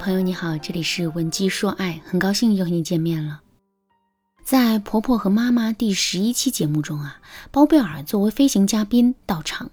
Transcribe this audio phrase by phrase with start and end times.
[0.00, 3.42] 朋友你好，这里是文姬说爱，很高兴又和你见面了。
[4.42, 9.70] 在婆婆和妈妈第十一期节目中啊，包贝尔作为飞行嘉宾到场，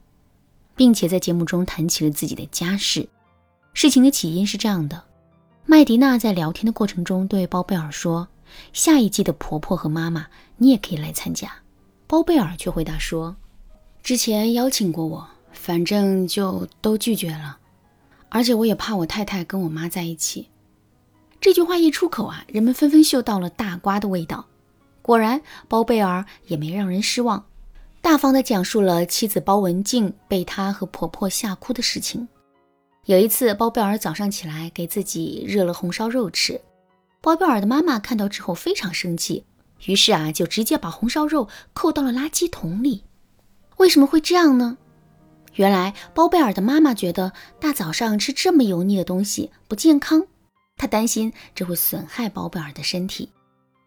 [0.75, 3.07] 并且在节目中谈起了自己的家事。
[3.73, 5.01] 事情的起因是这样的：
[5.65, 8.27] 麦迪娜在聊天的过程中对包贝尔说
[8.73, 11.49] ：“下一季的婆婆和妈妈，你也可以来参加。”
[12.05, 13.33] 包贝尔却回答说
[14.03, 17.59] ：“之前邀请过我，反正就都拒绝了。”
[18.29, 20.49] 而且我也怕我太太跟我妈在一起。
[21.39, 24.45] 这句话一出口啊，人们纷纷嗅到了大瓜的味道。
[25.01, 27.45] 果然，包贝尔也没让人失望，
[28.01, 32.27] 大方地讲述了妻子包文婧被他和婆婆吓哭的事情。
[33.05, 36.59] 有一次，包贝尔早上起来给自己热了红烧肉吃，
[37.21, 39.45] 包贝尔的妈妈看到之后非常生气，
[39.85, 43.03] 于是啊，就直接把红烧肉扣到了垃圾桶里。
[43.77, 44.77] 为什么会这样呢？
[45.57, 50.27] 原来包贝尔的妈妈觉得大早上吃这么油腻的东西不健康，
[50.77, 53.31] 她担心这会损害包贝尔的身体。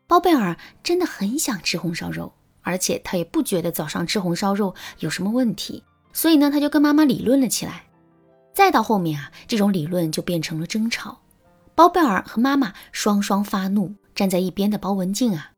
[0.08, 7.84] 包贝尔真的很想吃红烧肉，而且他也不觉得早上吃红烧肉有什么问题，所以呢，他就跟妈妈理论了起来。
[8.52, 11.20] 再到后面啊，这种理论就变成了争吵，
[11.76, 15.52] 包贝尔和妈妈双双发怒，站在一边的包文婧啊，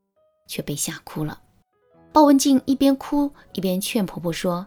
[0.46, 1.40] 却被吓哭了。
[2.12, 4.66] 包文婧一边哭一边劝婆婆说。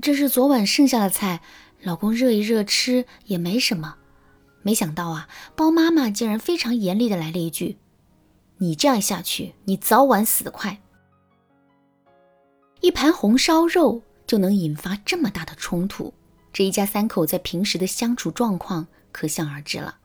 [0.00, 1.42] 这是昨晚剩下的菜，
[1.82, 3.96] 老公热一热吃也没什么。
[4.62, 7.76] 没想到啊，包妈妈竟然非常严厉的来了一句
[8.58, 10.80] ：“你这样下去，你早晚死得快。”
[12.80, 16.14] 一盘红烧肉就能引发这么大的冲突，
[16.52, 19.96] 这一家三口在平时的相处状况可想而知了。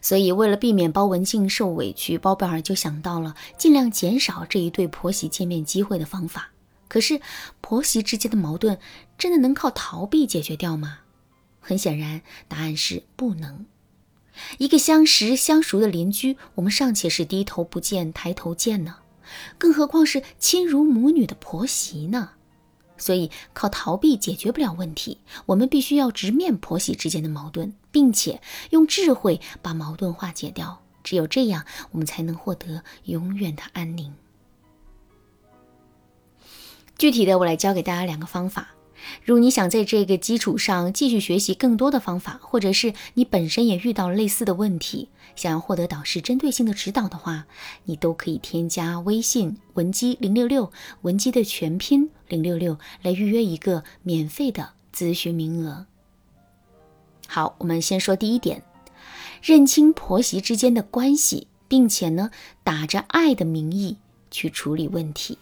[0.00, 6.50] 所以，为了避免包文婧受委屈，包贝尔就想到了尽量减少这一对婆媳见面机会的方法。
[6.88, 7.20] 可是，
[7.60, 8.78] 婆媳之间的矛盾
[9.16, 11.00] 真的能靠逃避解决掉吗？
[11.60, 13.66] 很显然，答案是不能。
[14.58, 18.96] 一个相识相熟的邻居，我们尚且是低头不见抬头见呢，
[19.58, 22.30] 更何况是亲如母女的婆媳呢？
[22.96, 28.40] 所以，靠逃避解决不了问题，我们必须要直面婆媳之间的矛盾，并且
[28.70, 30.82] 用智慧把矛盾化解掉。
[31.04, 34.14] 只有这样，我们才能获得永远的安宁。
[36.98, 38.70] 具体的，我来教给大家两个方法。
[39.24, 47.46] 如果你想在这个基础上继续学习更多的方法，或者是你本身也遇到了类似的问题，想要获得导师针对性的指导的话，
[47.84, 50.72] 你都可以添加微信文姬零六六，
[51.02, 55.86] 文姬的全拼零六六，来预约一个免费的咨询名额。
[57.28, 58.64] 好，我们先说第一点，
[59.40, 62.32] 认清婆媳之间的关系，并且呢，
[62.64, 63.98] 打着爱的名义
[64.32, 65.38] 去处理问题。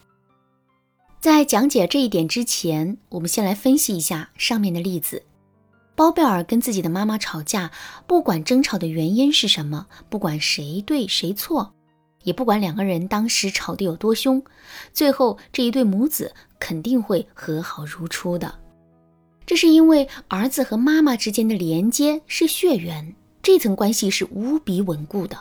[1.19, 5.23] 在讲解这一点之前，我们先来分析一下上面的例子。
[5.95, 7.71] 包贝尔跟自己的妈妈吵架，
[8.05, 11.73] 不管争吵的原因是什么，不管谁对谁错，
[12.23, 14.41] 也不管两个人当时吵得有多凶，
[14.93, 18.53] 最后这一对母子肯定会和好如初的。
[19.43, 25.35] 这是因为儿子和妈妈之间的连接是血缘，这层关系是无比稳固的。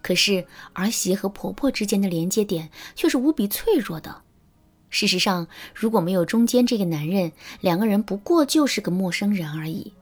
[0.00, 4.22] 可是儿媳和婆婆之间的连接点却是无比脆弱的。
[4.94, 9.92] 事实上，如果没有中间这个男人，两个人不过就是个陌生人而已。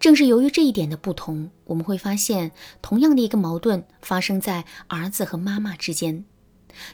[0.00, 2.50] 正是由于这一点的不同，我们会发现，
[2.80, 6.24] 同样的一个矛盾发生在儿子和妈妈之间，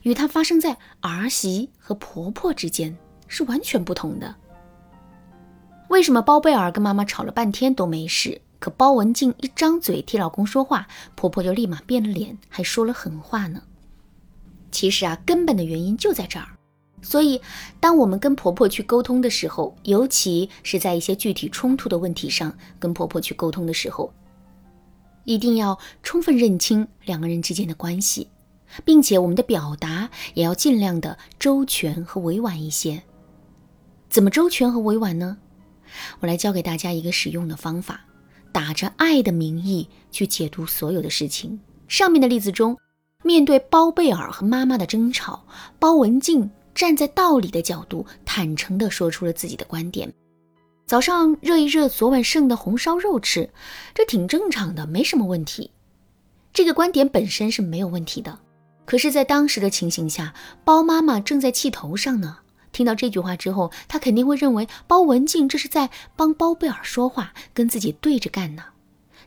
[0.02, 4.34] 与它发生在儿媳和婆婆之间是完全不同的。
[5.90, 13.62] 为什么包贝尔跟妈妈吵了半天都没事，可包文婧一张嘴替老公说话，婆婆就立马变了脸，还说了狠话呢？
[14.72, 16.51] 其实啊，根本的原因就在这儿。
[17.02, 17.40] 所以，
[17.80, 24.12] 当我们跟婆婆去沟通的时候，尤其是在一些具体冲突的问题上跟婆婆去沟通的时候，
[25.24, 28.28] 一定要充分认清两个人之间的关系，
[28.84, 33.02] 并且我们的表达也要尽量的周全和委婉一些。
[34.08, 35.38] 怎么周全和委婉呢？
[36.20, 38.00] 我来教给大家一个实用的方法：
[38.52, 41.60] 打着爱的名义去解读所有的事情。
[41.88, 42.78] 上面的例子中，
[43.24, 45.44] 面对包贝尔和妈妈的争吵，
[45.78, 46.48] 包文婧。
[46.74, 50.12] 站在道理的角度，坦诚地说出了自己的观点。
[50.86, 53.48] 早上热一热昨晚剩的红烧肉吃，
[53.94, 55.70] 这挺正常的，没什么问题。
[56.52, 58.38] 这个观点本身是没有问题的。
[58.84, 60.34] 可是，在当时的情形下，
[60.64, 62.38] 包妈妈正在气头上呢。
[62.72, 68.64] 听到这句话之后，她肯定会认为包文静这是在帮包贝尔说话，跟自己对着干呢。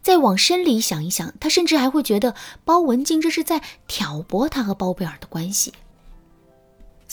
[0.01, 5.73] 再往深里想一想，她甚至还会觉得包文静这是在挑拨她和包贝尔的关系。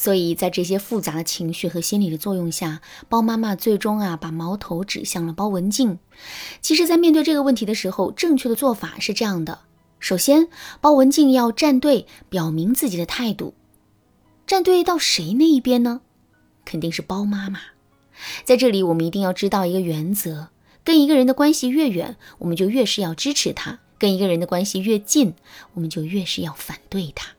[0.03, 6.01] 所以在这些复杂的情绪和心理的作用下，包妈妈最终啊把矛头指向了包文静。
[6.61, 9.61] 其实，在面对这个问题的时候，正确的做法是这样的：
[10.01, 10.49] 首先，
[10.81, 13.55] 包文静要站队，表明自己的态度。
[14.45, 16.01] 站队到谁那一边呢？
[16.65, 17.61] 肯定是包妈妈。
[18.43, 20.49] 在这里，我们一定要知道一个原则：
[20.83, 25.35] 跟一个人的关系越远，我们就越是要支持他；跟一个人的关系越近，
[25.75, 27.37] 我们就越是要反对他。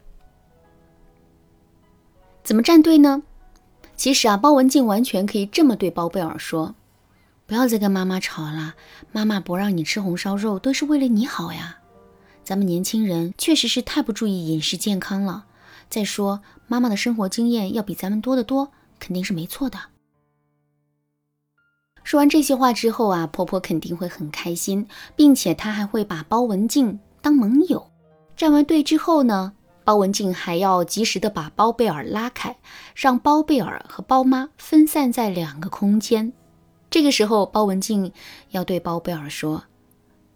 [2.43, 3.23] 怎么站队呢？
[3.95, 6.75] 其实啊，包文静完全可以这么对包贝尔说
[7.45, 8.75] ：“不要再跟妈妈吵了，
[9.11, 11.77] 妈妈不让你吃红烧肉都是为了你好呀。
[12.43, 15.45] 咱们年轻人确实是太不注意饮食健康了。
[15.89, 19.79] 再说，妈妈的生活经验要比咱们多得多，肯定是没错的。”
[22.03, 27.89] 说完这些话之后啊，婆婆肯定会很开心，并且她还会把包文静当盟友。
[28.35, 29.53] 站完队之后呢？
[29.83, 32.55] 包文静还要及时的把包贝尔拉开，
[32.95, 36.31] 让包贝尔和包妈分散在两个空间。
[36.89, 38.11] 这个时候，包文静
[38.51, 39.63] 要对包贝尔说：“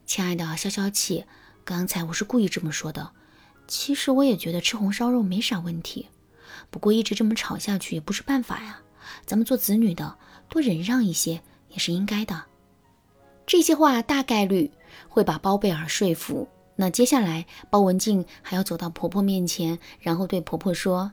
[0.05, 1.23] 亲爱的，消消气，
[1.63, 3.11] 刚才我是故意这么说的。
[3.67, 6.07] 其实我也觉得吃红烧肉没啥问题，
[6.69, 8.79] 不过一直这么吵下去也不是办法呀。
[9.25, 10.17] 咱们做子女的，
[10.49, 12.43] 多忍让一些也是应该的。”
[13.45, 14.69] 这些话大概率
[15.07, 16.47] 会把包贝尔说服。
[16.79, 21.11] 那接下来，包文静还要走到婆婆面前，然后对婆婆说：“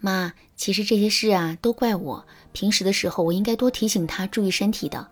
[0.00, 2.26] 妈，其实这些事啊，都怪我。
[2.52, 5.08] 平时的时候，我应该多提醒她注意身体的。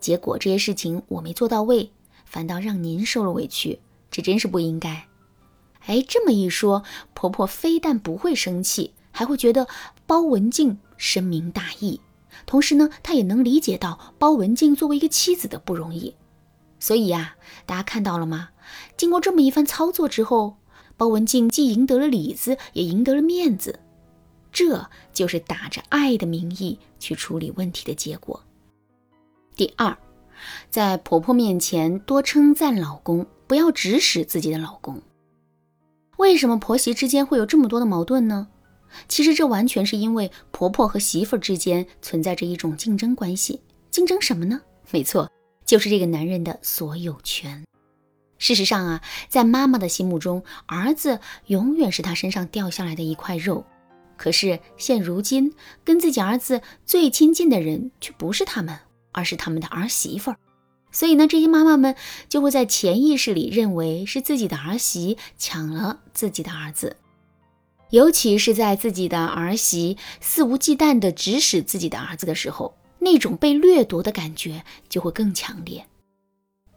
[0.00, 1.92] 结果这些事情我没做到位，
[2.24, 3.80] 反倒让您受了委屈，
[4.10, 5.06] 这真是不应该。”
[5.86, 6.82] 哎，这么一说，
[7.14, 9.68] 婆婆非但不会生气，还会觉得
[10.04, 12.00] 包文静深明大义。
[12.44, 16.16] 同时呢，她也能理解到包文静作为一个妻子的不容易。
[16.80, 18.50] 所以呀，大家看到了吗？
[18.96, 20.56] 经过这么一番操作之后，
[20.96, 23.80] 包文静既赢得了里子，也赢得了面子。
[24.50, 28.42] 这就是打着爱的名义去处理问题的结果。
[29.54, 29.96] 第二，
[30.70, 35.00] 在婆婆面前多称赞老公，不要指使自己的老公。
[36.16, 38.48] 为什么婆媳之间会有这么多的矛盾呢？
[39.06, 43.60] 其实这完全是因为婆婆和媳妇之间存在着一种竞争关系。
[43.90, 44.60] 竞争什么呢？
[44.90, 45.30] 没错，
[45.64, 47.62] 就是这个男人的所有权。
[48.38, 53.64] 事实上啊，在妈妈的心目中，儿子永远是她身上掉下来的一块肉。
[54.16, 55.52] 可是现如今，
[55.84, 58.78] 跟自己儿子最亲近的人却不是他们，
[59.12, 60.36] 而是他们的儿媳妇儿。
[60.90, 61.94] 所以呢，这些妈妈们
[62.28, 66.96] 就会在潜意识里认为是自己的儿媳抢了自己的儿子。
[67.90, 75.86] 尤其是在自己的儿媳肆无忌惮地指使自己的儿子的时候，那种被掠夺的感觉就会更强烈。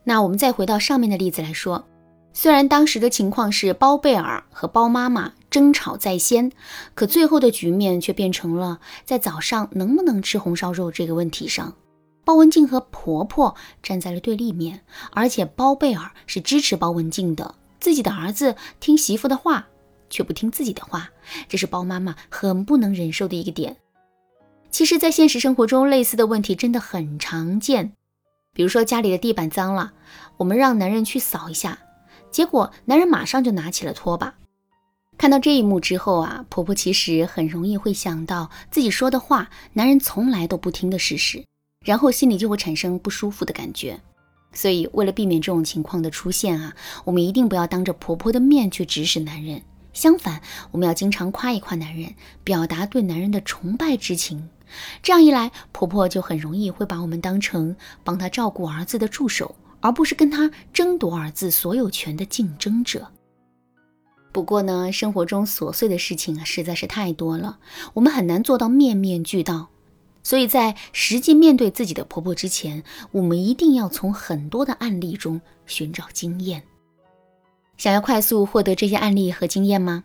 [0.03, 1.85] 那我们再回到上面的例子来说，
[2.33, 6.51] 虽然当时的情况是包贝尔和包妈妈争吵在先，
[6.95, 11.75] 可最后的局面却变成了在早上能不能吃红烧肉这个问题上，
[12.23, 14.81] 包文静和婆婆站在了对立面，
[15.11, 19.67] 而且包贝尔是支持包文静的，自己的儿子听媳妇的话
[20.09, 21.09] 却不听自己的话，
[21.47, 23.75] 这是包妈妈很不能忍受的一个点。
[24.71, 27.91] 其实，在现实生活中，类似的问题真的很常见。
[28.53, 29.93] 比如说家里的地板脏了，
[30.37, 31.77] 我们让男人去扫一下，
[32.29, 34.35] 结果男人马上就拿起了拖把。
[35.17, 41.45] 看到这一幕之后啊，婆婆其实很容易会想到自己说的话，男人从来都不听的事实，
[41.85, 43.99] 然后心里就会产生不舒服的感觉。
[44.51, 49.61] 所以为了避免这种情况的出现啊，我们一定不要当着婆婆的面去指使男人，
[49.93, 50.41] 相反，
[50.71, 54.49] 我们要经常夸一夸男人，表达对男人的崇拜之情。
[55.01, 63.07] 这样一来，婆婆就很容易会把我们当成帮她照顾儿子的助手，而不是跟她争夺儿子所有权的竞争者。
[64.31, 67.59] 不过呢，生活中琐碎的事情啊实在是太多了，
[67.93, 69.67] 我们很难做到面面俱到。
[70.23, 76.63] 所以在实际面对自己的婆婆之前，我们一定要从很多的案例中寻找经验。
[77.75, 80.03] 想要快速获得这些案例和经验吗？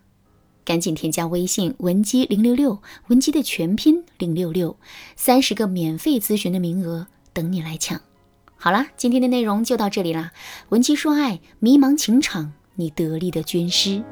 [0.67, 4.77] 赶紧添加微信文姬零六六，文姬的全拼零六六，
[5.15, 8.01] 三十个免费咨询的名额等你来抢。
[8.57, 10.33] 好了，今天的内容就到这里啦。
[10.71, 14.03] 文姬说爱，迷茫情场，你得力的军师。